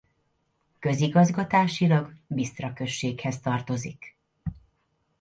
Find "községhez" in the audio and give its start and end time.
2.73-3.39